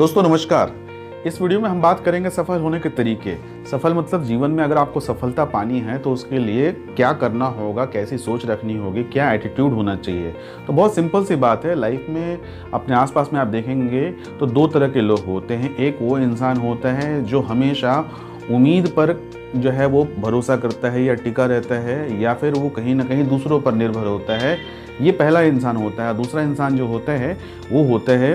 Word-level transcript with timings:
दोस्तों, 0.00 0.22
नमस्कार। 0.22 0.70
इस 1.26 1.40
वीडियो 1.42 1.60
में 1.60 1.68
हम 1.68 1.80
बात 1.82 1.98
करेंगे 2.00 2.30
सफल 2.30 2.60
होने 2.60 2.78
के 2.80 2.88
तरीके। 2.88 3.34
सफल 3.70 3.94
मतलब 3.94 4.22
जीवन 4.24 4.50
में 4.50 4.62
अगर 4.64 4.76
आपको 4.76 5.00
सफलता 5.00 5.44
पानी 5.44 5.80
है 5.80 5.98
तो 5.98 6.12
उसके 6.12 6.38
लिए 6.38 6.70
क्या 6.72 7.12
करना 7.12 7.46
होगा, 7.46 7.84
कैसी 7.84 8.18
सोच 8.18 8.46
रखनी 8.46 8.76
होगी, 8.76 9.02
क्या 9.02 9.30
एटीट्यूड 9.32 9.72
होना 9.72 9.96
चाहिए। 9.96 10.32
तो 10.66 10.72
बहुत 10.72 10.94
सिंपल 10.94 11.24
सी 11.24 11.36
बात 11.36 11.64
है 11.64 11.74
लाइफ 11.74 12.06
में 12.08 12.38
अपने 12.74 12.94
आसपास 12.96 13.30
में 13.32 13.40
आप 13.40 13.46
देखेंगे 13.46 14.10
तो 14.38 14.46
दो 14.46 14.66
तरह 14.66 14.88
के 14.88 15.00
लोग 15.00 15.26
होते 15.26 15.54
हैं। 15.54 15.74
एक 15.76 15.98
वो 16.02 16.18
इंसान 16.18 16.56
होता 16.58 16.92
है 16.92 17.22
जो 17.24 17.40
हमेशा 17.40 17.98
उम्मीद 18.50 18.88
पर 18.88 19.12
जो 19.56 19.70
है 19.70 19.86
वो 19.86 20.06
भरोसा 20.18 20.56
करता 20.56 20.90
है 20.90 21.02
या 21.04 21.14
टिका 21.16 21.46
रहता 21.46 21.80
है, 21.80 22.20
या 22.20 22.34
फिर 22.34 22.54
वो 22.54 22.68
कहीं 22.70 22.94
ना 22.94 23.04
कहीं 23.04 23.28
दूसरों 23.28 23.60
पर 23.60 23.74
निर्भर 23.74 24.06
होता 24.06 24.38
है। 24.38 24.56
ये 25.00 25.12
पहला 25.12 25.40
इंसान 25.42 25.76
होता 25.76 26.06
है। 26.06 26.16
दूसरा 26.16 26.42
इंसान 26.42 26.76
जो 26.76 26.86
होता 26.86 27.12
है, 27.12 27.36
वो 27.72 27.84
होता 27.84 28.12
है 28.12 28.34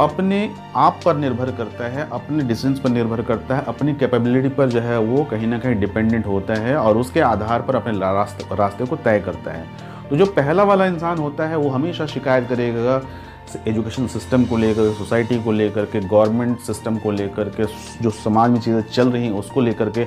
अपने 0.00 0.38
आप 0.76 1.00
पर 1.04 1.16
निर्भर 1.16 1.50
करता 1.50 1.86
है, 1.88 2.08
अपने 2.12 2.44
डिसीजंस 2.44 2.80
पर 2.80 2.90
निर्भर 2.90 3.22
करता 3.22 3.56
है, 3.56 3.64
अपनी 3.64 3.94
कैपेबिलिटी 3.94 4.48
पर 4.48 4.68
जो 4.68 4.80
है 4.80 4.98
वो 4.98 5.24
कहीं 5.24 5.46
ना 5.46 5.58
कहीं 5.58 5.74
डिपेंडेंट 5.74 6.26
होता 6.26 6.54
है 6.54 6.76
और 6.76 6.98
उसके 6.98 7.20
आधार 7.20 7.62
पर 7.62 7.76
अपने 7.76 7.92
रास्ते 7.92 8.54
रास्ते 8.56 8.84
को 8.84 8.96
तय 8.96 9.20
करता 9.20 9.52
है। 9.52 9.66
तो 10.10 10.16
जो 10.16 10.26
पहला 10.26 10.62
वाला 10.64 10.86
इंसान 10.86 11.18
होता 11.18 11.46
है, 11.46 11.56
वो 11.56 11.70
हमेशा 11.70 12.06
शिकायत 12.06 12.48
करेगा 12.48 13.00
एजुकेशन 13.66 14.06
सिस्टम 14.06 14.44
को 14.44 14.56
लेकर 14.56 14.92
सोसाइटी 14.94 15.42
को 15.42 15.52
लेकर 15.52 15.84
के 15.84 16.00
गवर्नमेंट 16.00 16.58
सिस्टम 16.60 16.96
को 16.96 17.10
लेकर 17.10 17.48
के, 17.50 17.64
जो 18.02 18.10
समाज 18.10 18.50
में 18.50 18.60
चीज़ें 18.60 18.82
चल 18.82 19.10
रही 19.10 19.24
हैं, 19.24 19.32
उसको 19.32 19.60
लेकर 19.60 19.90
के। 19.90 20.06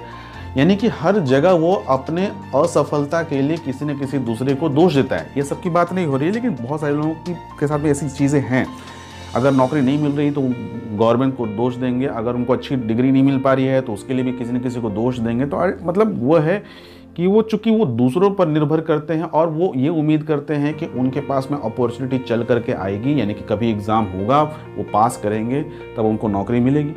यानी 0.57 0.75
कि 0.75 0.87
हर 0.93 1.19
जगह 1.25 1.51
वो 1.51 1.73
अपने 1.89 2.25
असफलता 2.55 3.21
के 3.23 3.41
लिए 3.41 3.57
किसी 3.57 3.85
न 3.85 3.97
किसी 3.99 4.17
दूसरे 4.19 4.55
को 4.55 4.69
दोष 4.69 4.95
देता 4.95 5.15
है। 5.15 5.31
ये 5.37 5.43
सबकी 5.43 5.69
बात 5.69 5.93
नहीं 5.93 6.05
हो 6.05 6.17
रही 6.17 6.27
है 6.27 6.33
लेकिन 6.33 6.55
बहुत 6.61 6.81
सारे 6.81 6.93
लोगों 6.93 7.13
की, 7.13 7.33
के 7.59 7.67
साथ 7.67 7.79
में 7.79 7.89
ऐसी 7.91 8.09
चीज़ें 8.09 8.41
हैं। 8.41 8.65
अगर 9.35 9.51
नौकरी 9.51 9.81
नहीं 9.81 9.97
मिल 9.99 10.11
रही 10.11 10.31
तो 10.31 10.41
गवर्नमेंट 10.41 11.35
को 11.37 11.45
दोष 11.47 11.75
देंगे, 11.75 12.05
अगर 12.05 12.35
उनको 12.35 12.53
अच्छी 12.53 12.75
डिग्री 12.77 13.11
नहीं 13.11 13.23
मिल 13.23 13.39
पा 13.39 13.53
रही 13.53 13.65
है 13.65 13.81
तो 13.81 13.93
उसके 13.93 14.13
लिए 14.13 14.23
भी 14.23 14.31
किसी 14.33 14.53
न 14.53 14.59
किसी 14.59 14.81
को 14.81 14.89
दोष 14.91 15.19
देंगे। 15.19 15.45
तो 15.45 15.57
मतलब 15.83 16.17
वो 16.23 16.37
है 16.37 16.63
कि 17.17 17.27
वो 17.27 17.41
चूँकि 17.41 17.71
वो 17.71 17.85
दूसरों 17.85 18.29
पर 18.31 18.47
निर्भर 18.47 18.81
करते 18.81 19.13
हैं 19.13 19.23
और 19.23 19.47
वो 19.49 19.71
ये 19.75 19.89
उम्मीद 19.91 20.23
करते 20.23 20.53
हैं 20.55 20.73
कि 20.73 20.85
उनके 20.87 21.21
पास 21.21 21.47
में 21.51 21.57
अपॉर्चुनिटी 21.59 22.17
चल 22.19 22.43
करके 22.43 22.73
आएगी, 22.73 23.19
यानी 23.19 23.33
कि 23.33 23.43
कभी 23.49 23.69
एग्ज़ाम 23.69 24.05
होगा, 24.07 24.41
वो 24.43 24.83
पास 24.93 25.19
करेंगे, 25.23 25.61
तब 25.97 26.05
उनको 26.05 26.27
नौकरी 26.27 26.59
मिलेगी। 26.59 26.93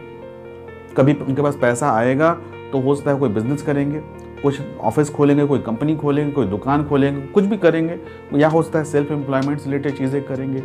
कभी 0.97 1.13
उनके 1.15 1.43
पास 1.43 1.57
पैसा 1.61 1.91
आएगा 1.93 2.33
तो 2.73 2.81
हो 2.81 2.95
सकता 2.95 3.11
है 3.11 3.19
कोई 3.19 3.29
बिज़नेस 3.31 3.63
करेंगे, 3.63 3.98
कुछ 4.43 4.61
ऑफ़िस 4.83 5.11
खोलेंगे, 5.11 5.47
कोई 5.47 5.59
कंपनी 5.61 5.95
खोलेंगे, 5.97 6.33
कोई 6.33 6.47
दुकान 6.47 6.85
खोलेंगे, 6.85 7.21
कुछ 7.23 7.45
भी 7.45 7.57
करेंगे, 7.59 7.98
या 8.35 8.48
हो 8.48 8.63
सकता 8.63 8.79
है 8.79 8.85
सेल्फ 8.85 9.11
एम्प्लॉयमेंट 9.13 9.59
से 9.59 9.71
रिलेटेड 9.71 9.97
चीज़ें 9.98 10.23
करेंगे। 10.25 10.63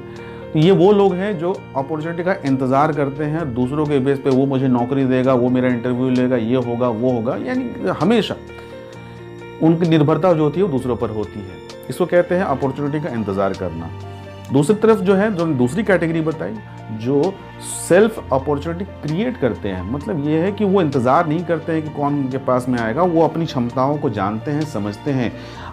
तो 0.53 0.59
ये 0.59 0.71
वो 0.71 0.91
लोग 0.91 1.13
हैं 1.13 1.37
जो 1.37 1.51
अपॉर्चुनिटी 1.77 2.23
का 2.23 2.33
इंतज़ार 2.45 2.91
करते 2.91 3.23
हैं, 3.23 3.53
दूसरों 3.53 3.85
के 3.85 3.99
बेस 3.99 4.19
पे 4.19 4.29
वो 4.29 4.45
मुझे 4.45 4.67
नौकरी 4.67 5.05
देगा, 5.05 5.33
वो 5.33 5.49
मेरा 5.49 5.67
इंटरव्यू 5.67 6.09
लेगा, 6.09 6.35
ये 6.35 6.55
होगा, 6.57 6.87
वो 6.89 7.11
होगा, 7.11 7.35
यानी 7.37 7.89
हमेशा 7.99 8.35
उनकी 9.63 9.89
निर्भरता 9.89 10.33
जो 10.33 10.43
होती 10.43 10.59
है 10.59 10.65
वो 10.65 10.71
दूसरों 10.71 10.95
पर 10.95 11.09
होती 11.09 11.39
है। 11.39 11.57
इसको 11.89 12.05
कहते 12.05 12.35
हैं 12.35 12.43
अपॉर्चुनिटी 12.43 12.99
का 12.99 13.09
इंतज़ार 13.09 13.53
करना। 13.53 13.89
दूसरी 14.53 14.75
तरफ़ 14.75 14.99
जो 14.99 15.15
है, 15.15 15.33
जो 15.35 15.45
दूसरी 15.45 15.83
कैटेगरी 15.83 16.21
बताई, 16.21 16.55
जो 16.97 17.33
सेल्फ 17.87 18.33
अपॉर्चुनिटी 18.33 18.85
क्रिएट 19.03 19.37
करते 19.37 19.69
हैं 19.69 19.81
मतलब 19.91 20.25
ये 20.27 20.39
है 20.39 20.51
कि 20.51 20.65
वो 20.65 20.81
इंतज़ार 20.81 21.27
नहीं 21.27 21.43
करते 21.45 21.71
हैं 21.71 21.81
कि 21.83 21.89
कौन 21.89 22.13
उनके 22.13 22.37
पास 22.39 22.67
में 22.69 22.79
आएगा, 22.79 23.03
वो 23.03 23.23
अपनी 23.23 23.45
क्षमताओं 23.45 23.97
को 23.97 24.09
जानते 24.09 24.51
हैं, 24.51 24.61
समझते 24.63 25.11
हैं। 25.11 25.31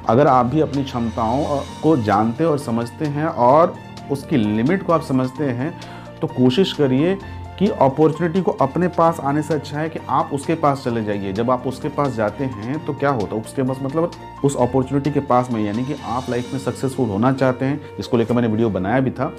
अगर 0.08 0.26
आप 0.26 0.46
भी 0.46 0.60
अपनी 0.60 0.84
क्षमताओं 0.84 1.60
को 1.82 1.96
जानते 1.96 2.44
और 2.44 2.58
समझते 2.58 3.04
हैं 3.06 3.26
और 3.26 3.74
उसकी 4.08 4.36
लिमिट 4.36 4.82
को 4.82 4.92
आप 4.92 5.02
समझते 5.02 5.44
हैं 5.44 5.72
तो 6.20 6.26
कोशिश 6.26 6.72
करिए 6.72 7.18
कि 7.58 7.68
अपॉर्चुनिटी 7.70 8.40
को 8.42 8.50
अपने 8.52 8.88
पास 8.88 9.20
आने 9.20 9.42
से 9.42 9.54
अच्छा 9.54 9.78
है 9.78 9.88
कि 9.88 10.00
आप 10.08 10.30
उसके 10.32 10.54
पास 10.54 10.82
चले 10.84 11.04
जाइए। 11.04 11.32
जब 11.32 11.50
आप 11.50 11.66
उसके 11.66 11.88
पास 11.88 12.14
जाते 12.14 12.44
हैं 12.44 12.84
तो 12.86 12.94
क्या 12.94 13.10
होता 13.10 13.34
है? 13.34 13.40
उसके 13.42 13.62
पास 13.62 13.78
मतलब 13.82 14.10
उस 14.44 14.56
अपॉर्चुनिटी 14.56 15.10
के 15.10 15.20
पास 15.20 15.50
में, 15.50 15.62
यानी 15.64 15.84
कि 15.84 15.94
आप 16.04 16.30
लाइफ 16.30 16.52
में 16.52 16.60
सक्सेसफुल 16.60 17.08
होना 17.08 17.32
चाहते 17.32 17.64
हैं, 17.64 17.80
जिसको 17.96 18.16
लेकर 18.16 18.34
मैंने 18.34 18.48
वीडियो 18.48 18.70
बनाया 18.70 19.00
भी 19.00 19.10
था 19.10 19.32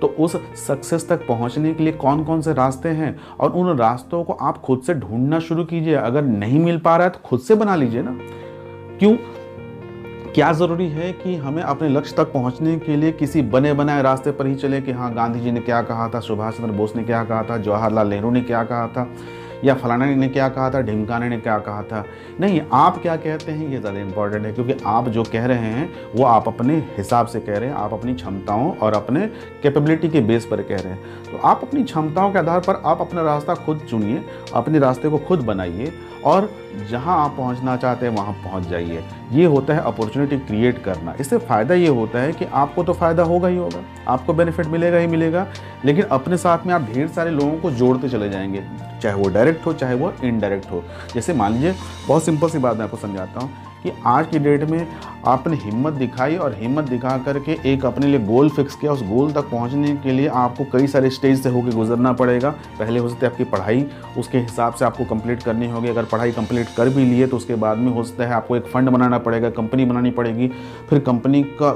तो 0.00 0.06
उस 0.18 0.36
सक्सेस 0.58 1.08
तक 1.08 1.26
पहुँचने 1.26 1.72
के 1.74 1.84
लिए 1.84 1.92
कौन 1.94 2.24
कौन 2.24 2.40
से 2.42 2.52
रास्ते 2.54 2.88
हैं? 2.90 3.16
और 3.40 3.50
उन 3.50 3.76
रास्तों 3.78 4.22
को 4.24 4.32
आप 4.32 4.58
खुद 4.58 4.82
से 4.82 4.94
ढूंढना 4.94 5.38
शुरू 5.40 5.64
कीजिए। 5.64 5.94
अगर 5.94 6.22
नहीं 6.24 6.58
मिल 6.58 6.78
पा 6.78 6.96
रहा 6.96 7.06
है 7.06 7.12
तो 7.12 7.20
खुद 7.24 7.40
से 7.40 7.54
बना 7.54 7.76
लीजिए 7.76 8.02
ना। 8.02 8.16
क्यों? 8.98 9.16
क्या 10.34 10.52
ज़रूरी 10.52 10.88
है 10.88 11.12
कि 11.12 11.34
हमें 11.36 11.62
अपने 11.62 11.88
लक्ष्य 11.88 12.14
तक 12.16 12.32
पहुँचने 12.32 12.78
के 12.78 12.96
लिए 12.96 13.12
किसी 13.12 13.42
बने 13.42 13.72
बनाए 13.72 14.02
रास्ते 14.02 14.30
पर 14.30 14.46
ही 14.46 14.54
चले 14.54 14.80
कि 14.80 14.92
हाँ 14.92 15.14
गांधी 15.14 15.40
जी 15.40 15.52
ने 15.52 15.60
क्या 15.60 15.82
कहा 15.82 16.08
था, 16.08 16.20
सुभाष 16.20 16.54
चंद्र 16.54 16.72
बोस 16.72 16.96
ने 16.96 17.04
क्या 17.04 17.24
कहा 17.24 17.42
था, 17.42 17.56
जवाहरलाल 17.58 18.08
नेहरू 18.08 18.30
ने 18.30 18.40
क्या 18.40 18.64
कहा 18.64 18.86
था? 18.86 19.04
या 19.64 19.74
फलाना 19.74 20.06
ने 20.06 20.28
क्या 20.28 20.48
कहा 20.48 20.70
था, 20.70 20.80
ढिमकाने 20.80 21.28
ने 21.28 21.38
क्या 21.38 21.58
कहा 21.58 21.82
था? 21.82 22.04
नहीं, 22.40 22.60
आप 22.72 22.98
क्या 23.02 23.16
कहते 23.16 23.52
हैं 23.52 23.68
ये 23.68 23.78
ज़्यादा 23.80 24.00
इंपॉर्टेंट 24.00 24.46
है, 24.46 24.52
क्योंकि 24.52 24.74
आप 24.86 25.08
जो 25.08 25.22
कह 25.22 25.46
रहे 25.46 25.58
हैं, 25.58 25.88
वो 26.14 26.24
आप 26.24 26.48
अपने 26.48 26.76
हिसाब 26.96 27.26
से 27.26 27.40
कह 27.40 27.58
रहे 27.58 27.68
हैं, 27.68 27.76
आप 27.76 27.92
अपनी 27.92 28.14
क्षमताओं 28.14 28.70
और 28.72 28.94
अपने 28.94 29.26
कैपेबिलिटी 29.62 30.08
के 30.08 30.20
बेस 30.20 30.46
पर 30.46 30.62
कह 30.62 30.76
रहे 30.76 30.92
हैं। 30.92 31.32
तो 31.32 31.38
आप 31.38 31.60
अपनी 31.62 31.82
क्षमताओं 31.82 32.32
के 32.32 32.38
आधार 32.38 32.60
पर 32.60 32.82
आप 32.84 33.00
अपना 33.00 33.22
रास्ता 33.22 33.54
खुद 33.56 33.86
चुनिए, 33.90 34.22
अपने 34.54 34.78
रास्ते 34.78 35.08
को 35.08 35.18
खुद 35.18 35.40
बनाइए, 35.40 35.92
और 36.24 36.50
जहाँ 36.90 37.16
आप 37.18 37.34
पहुँचना 37.36 37.76
चाहते 37.76 38.06
हैं, 38.06 38.14
वहाँ 38.16 38.32
पहुँच 38.44 38.66
जाइए। 38.68 39.02
ये 39.32 39.44
होता 39.44 39.74
है 39.74 39.80
अपॉर्चुनिटी 39.80 40.36
क्रिएट 40.38 40.82
करना। 40.84 41.14
इससे 41.20 41.38
फ़ायदा 41.38 41.74
ये 41.74 41.88
होता 41.88 42.18
है 42.18 42.32
कि 42.32 42.44
आपको 42.44 42.82
तो 42.84 42.92
फ़ायदा 42.92 43.22
होगा 43.22 43.48
ही 43.48 43.56
होगा, 43.56 43.82
आपको 44.08 44.32
बेनिफिट 44.32 44.66
मिलेगा 44.66 44.98
ही 44.98 45.06
मिलेगा, 45.06 45.46
लेकिन 45.84 46.04
अपने 46.04 46.36
साथ 46.36 46.66
में 46.66 46.74
आप 46.74 46.82
ढेर 46.82 47.08
सारे 47.08 47.30
लोगों 47.30 47.58
को 47.58 47.70
जोड़ते 47.70 48.08
चले 48.08 48.28
जाएँगे, 48.30 48.62
चाहे 49.02 49.14
वो 49.14 49.28
डायरेक्ट 49.28 49.49
हो, 49.66 49.72
चाहे 49.72 49.94
वो 49.94 50.12
इनडायरेक्ट 50.24 50.70
हो। 50.70 50.84
जैसे 51.14 51.32
मान 51.32 51.52
लीजिए, 51.52 51.74
बहुत 52.08 52.24
सिंपल 52.24 52.48
सी 52.48 52.58
बात 52.58 52.76
मैं 52.76 52.84
आपको 52.84 52.96
समझाता 52.96 53.40
हूँ। 53.40 53.69
कि 53.82 53.92
आज 54.06 54.26
की 54.26 54.38
डेट 54.38 54.62
में 54.70 54.86
आपने 55.26 55.56
हिम्मत 55.56 55.92
दिखाई 55.92 56.36
और 56.36 56.54
हिम्मत 56.54 56.84
दिखा 56.84 57.16
करके 57.18 57.56
एक 57.72 57.84
अपने 57.86 58.06
लिए 58.06 58.18
गोल 58.26 58.48
फिक्स 58.48 58.74
किया, 58.74 58.92
उस 58.92 59.02
गोल 59.04 59.32
तक 59.32 59.50
पहुँचने 59.50 59.94
के 59.96 60.12
लिए 60.12 60.26
आपको 60.28 60.64
कई 60.72 60.86
सारे 60.86 61.10
स्टेज 61.10 61.42
से 61.42 61.48
होकर 61.48 61.74
गुजरना 61.74 62.12
पड़ेगा। 62.12 62.50
पहले 62.78 63.00
हो 63.00 63.08
सकता 63.08 63.26
है 63.26 63.32
आपकी 63.32 63.44
पढ़ाई, 63.46 63.86
उसके 64.18 64.38
हिसाब 64.38 64.74
से 64.74 64.84
आपको 64.84 65.04
कंप्लीट 65.06 65.42
करनी 65.42 65.70
होगी। 65.70 65.88
अगर 65.88 66.04
पढ़ाई 66.04 66.32
कंप्लीट 66.32 66.68
कर 66.76 66.88
भी 66.88 67.04
लिए 67.04 67.26
तो 67.26 67.36
उसके 67.36 67.54
बाद 67.56 67.78
में 67.78 67.92
हो 67.92 68.02
सकता 68.02 68.24
है 68.24 68.34
आपको 68.34 68.56
एक 68.56 68.66
फ़ंड 68.66 68.88
बनाना 68.88 69.18
पड़ेगा 69.18 69.50
कंपनी 69.50 69.84
बनानी 69.84 70.10
पड़ेगी। 70.10 70.48
फिर 70.90 70.98
कंपनी 71.00 71.42
का 71.62 71.72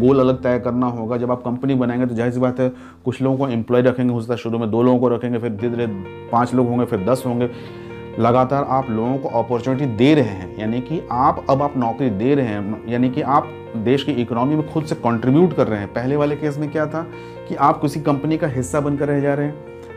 गोल 0.00 0.20
अलग 0.20 0.42
तय 0.42 0.58
करना 0.58 0.86
होगा। 0.88 1.16
जब 1.16 1.30
आप 1.30 1.42
कंपनी 1.42 1.74
बनाएँगे 1.74 2.06
तो 2.06 2.14
ज़ाहिर 2.14 2.32
सी 2.32 2.40
बात 2.40 2.60
है, 2.60 2.68
कुछ 3.04 3.22
लोगों 3.22 3.36
को 3.38 3.48
एम्प्लॉय 3.48 3.82
रखेंगे, 3.82 4.12
हो 4.12 4.20
सकता 4.20 4.34
है 4.34 4.38
शुरू 4.38 4.58
में 4.58 4.70
दो 4.70 4.82
लोगों 4.82 4.98
को 4.98 5.08
रखेंगे, 5.08 5.38
फिर 5.38 5.50
धीरे 5.50 5.70
धीरे 5.70 5.86
पाँच 6.32 6.54
लोग 6.54 6.68
होंगे, 6.68 6.84
फिर 6.84 7.04
दस 7.06 7.22
होंगे। 7.26 7.50
लगातार 8.18 8.64
आप 8.64 8.90
लोगों 8.90 9.16
को 9.18 9.28
अपॉर्चुनिटी 9.38 9.86
दे 9.86 10.14
रहे 10.14 10.24
हैं, 10.24 10.56
यानी 10.58 10.80
कि 10.80 11.00
आप 11.12 11.44
अब 11.50 11.62
आप 11.62 11.76
नौकरी 11.76 12.10
दे 12.10 12.34
रहे 12.34 12.46
हैं, 12.46 12.82
यानी 12.88 13.10
कि 13.10 13.22
आप 13.22 13.48
देश 13.76 14.02
की 14.04 14.12
इकोनॉमी 14.12 14.56
में 14.56 14.66
खुद 14.68 14.84
से 14.84 14.94
कंट्रीब्यूट 14.94 15.56
कर 15.56 15.66
रहे 15.66 15.78
हैं। 15.78 15.92
पहले 15.92 16.16
वाले 16.16 16.36
केस 16.36 16.58
में 16.58 16.70
क्या 16.70 16.86
था 16.86 17.02
कि 17.48 17.54
आप 17.54 17.80
किसी 17.80 18.00
कंपनी 18.00 18.36
का 18.38 18.46
हिस्सा 18.46 18.80
बनकर 18.80 19.08
रह 19.08 19.20
जा 19.20 19.34
रहे 19.34 19.46
हैं, 19.46 19.54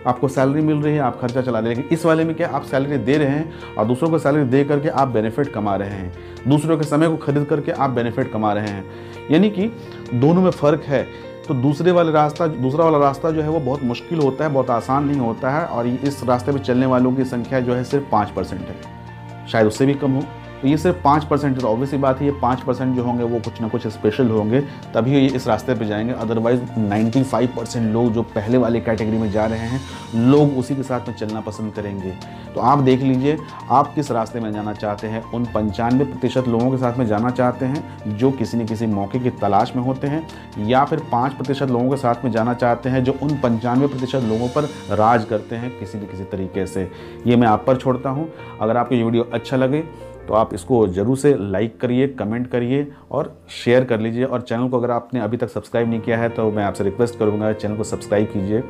आपको 0.07 0.27
सैलरी 0.27 0.61
मिल 0.61 0.77
रही 0.77 0.93
है, 0.93 0.99
आप 0.99 1.19
खर्चा 1.19 1.41
चला 1.41 1.59
रहे 1.59 1.69
हैं, 1.69 1.75
लेकिन 1.75 1.97
इस 1.97 2.05
वाले 2.05 2.23
में 2.23 2.35
क्या 2.35 2.47
आप 2.47 2.63
सैलरी 2.63 2.97
दे 2.97 3.17
रहे 3.17 3.27
हैं 3.27 3.75
और 3.77 3.85
दूसरों 3.85 4.09
को 4.09 4.19
सैलरी 4.19 4.43
दे 4.43 4.63
करके 4.63 4.89
आप 4.89 5.07
बेनिफिट 5.07 5.47
कमा 5.47 5.75
रहे 5.75 5.89
हैं। 5.89 6.13
दूसरों 6.47 6.77
के 6.77 6.83
समय 6.83 7.07
को 7.07 7.17
खरीद 7.17 7.45
करके 7.45 7.71
आप 7.71 7.89
बेनिफिट 7.89 8.31
कमा 8.31 8.53
रहे 8.53 8.67
हैं। 8.67 8.83
यानी 9.31 9.49
कि 9.49 9.71
दोनों 10.13 10.41
में 10.41 10.51
फ़र्क 10.51 10.83
है 10.83 11.05
तो 11.47 11.53
दूसरे 11.53 11.91
वाला 11.91 12.11
रास्ता, 12.11 12.47
दूसरा 12.47 12.85
वाला 12.85 12.97
रास्ता 12.97 13.31
जो 13.31 13.41
है 13.41 13.49
वो 13.49 13.59
बहुत 13.59 13.83
मुश्किल 13.83 14.19
होता 14.19 14.43
है, 14.43 14.51
बहुत 14.51 14.69
आसान 14.69 15.05
नहीं 15.05 15.19
होता 15.19 15.49
है 15.49 15.65
और 15.65 15.87
इस 15.87 16.23
रास्ते 16.23 16.51
पर 16.51 16.59
चलने 16.59 16.85
वालों 16.85 17.13
की 17.13 17.25
संख्या 17.25 17.59
जो 17.59 17.73
है 17.73 17.83
सिर्फ़ 17.83 18.05
पाँच 18.11 18.29
परसेंट 18.29 18.61
है। 18.61 19.47
शायद 19.47 19.67
उससे 19.67 19.85
भी 19.85 19.93
कम 19.93 20.11
हो। 20.11 20.23
तो 20.61 20.67
ये 20.67 20.77
सिर्फ़ 20.77 20.97
पाँच 21.03 21.23
परसेंट 21.23 21.59
तो 21.61 21.67
ऑब्वियसली 21.67 21.99
बात 21.99 22.19
है, 22.19 22.25
ये 22.25 22.31
पाँच 22.31 22.61
परसेंट 22.61 22.95
जो 22.95 23.03
होंगे, 23.03 23.23
वो 23.23 23.39
कुछ 23.39 23.61
ना 23.61 23.67
कुछ 23.67 23.87
स्पेशल 23.87 24.29
होंगे, 24.29 24.61
तभी 24.61 25.13
ये 25.13 25.27
इस 25.27 25.47
रास्ते 25.47 25.75
पे 25.75 25.85
जाएँगे। 25.85 26.13
अदरवाइज़ 26.13 26.61
95 26.79 27.47
परसेंट 27.47 27.93
लोग 27.93 28.11
जो 28.13 28.21
पहले 28.21 28.57
वाले 28.57 28.79
कैटेगरी 28.79 29.17
में 29.17 29.31
जा 29.31 29.45
रहे 29.45 29.59
हैं, 29.59 29.81
लोग 30.15 30.57
उसी 30.57 30.75
के 30.75 30.83
साथ 30.83 31.07
में 31.07 31.15
चलना 31.15 31.39
पसंद 31.39 31.73
करेंगे। 31.73 32.11
तो 32.55 32.61
आप 32.61 32.79
देख 32.79 33.01
लीजिए, 33.01 33.37
आप 33.69 33.95
किस 33.95 34.11
रास्ते 34.11 34.39
में 34.39 34.51
जाना 34.51 34.73
चाहते 34.73 35.07
हैं? 35.07 35.23
उन 35.23 35.45
पंचानवे 35.45 36.05
प्रतिशत 36.05 36.47
लोगों 36.47 36.71
के 36.71 36.77
साथ 36.77 36.97
में 36.97 37.05
जाना 37.05 37.29
चाहते 37.29 37.65
हैं, 37.65 38.17
जो 38.17 38.31
किसी 38.31 38.57
न 38.57 38.65
किसी 38.65 38.87
मौके 38.87 39.19
की 39.19 39.29
तलाश 39.29 39.73
में 39.75 39.83
होते 39.83 40.07
हैं, 40.07 40.27
या 40.59 40.85
फिर 40.85 40.99
पाँच 41.11 41.33
प्रतिशत 41.33 41.67
लोगों 41.67 41.89
के 41.89 41.97
साथ 41.97 42.15
में 42.25 42.31
जाना 42.31 42.53
चाहते 42.53 42.89
हैं, 42.89 43.03
जो 43.03 43.15
उन 43.23 43.29
पंचानवे 43.29 43.87
प्रतिशत 43.87 44.21
लोगों 44.23 44.47
पर 44.47 44.63
राज 44.95 45.25
करते 45.25 45.55
हैं 45.55 45.79
किसी 45.79 45.97
न 45.97 46.01
किसी 46.01 46.23
तरीके 46.23 46.65
से। 46.65 46.91
ये 47.27 47.35
मैं 47.35 47.47
आप 47.47 47.63
पर 47.67 47.77
छोड़ता 47.77 48.09
हूँ। 48.09 48.29
अगर 48.61 48.77
आपको 48.77 48.95
ये 48.95 49.03
वीडियो 49.03 49.29
अच्छा 49.33 49.57
लगे 49.57 49.83
तो 50.27 50.33
आप 50.33 50.53
इसको 50.53 50.87
ज़रूर 50.87 51.17
से 51.17 51.35
लाइक 51.41 51.79
करिए 51.79 52.07
कमेंट 52.09 52.49
करिए 52.51 52.87
और 53.11 53.33
शेयर 53.55 53.83
कर 53.83 53.99
लीजिए। 53.99 54.23
और 54.25 54.41
चैनल 54.41 54.69
को 54.69 54.79
अगर 54.79 54.91
आपने 54.91 55.19
अभी 55.19 55.37
तक 55.37 55.49
सब्सक्राइब 55.49 55.89
नहीं 55.89 55.99
किया 55.99 56.17
है 56.17 56.29
तो 56.29 56.51
मैं 56.51 56.63
आपसे 56.63 56.83
रिक्वेस्ट 56.83 57.19
करूँगा 57.19 57.53
चैनल 57.53 57.77
को 57.77 57.83
सब्सक्राइब 57.85 58.27
कीजिए। 58.27 58.63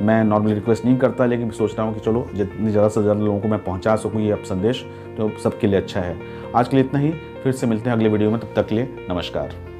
मैं 0.00 0.22
नॉर्मली 0.24 0.54
रिक्वेस्ट 0.54 0.84
नहीं 0.84 0.96
करता, 0.98 1.26
लेकिन 1.26 1.50
सोच 1.50 1.74
रहा 1.74 1.86
हूँ 1.86 1.94
कि 1.94 2.00
चलो, 2.00 2.26
जितनी 2.34 2.70
ज़्यादा 2.70 2.88
से 2.88 3.02
ज़्यादा 3.02 3.20
लोगों 3.20 3.40
को 3.40 3.48
मैं 3.48 3.62
पहुँचा 3.64 3.94
सकूँ 3.96 4.22
ये 4.22 4.32
अब 4.32 4.42
संदेश 4.44 4.84
तो 5.16 5.30
सबके 5.42 5.66
लिए 5.66 5.80
अच्छा 5.80 6.00
है। 6.00 6.16
आज 6.54 6.68
के 6.68 6.76
लिए 6.76 6.84
इतना 6.84 7.00
ही, 7.00 7.10
फिर 7.42 7.52
से 7.52 7.66
मिलते 7.66 7.90
हैं 7.90 7.96
अगले 7.96 8.08
वीडियो 8.08 8.30
में, 8.30 8.40
तब 8.40 8.52
तक 8.56 8.66
के 8.66 8.74
लिए 8.74 9.06
नमस्कार। 9.10 9.73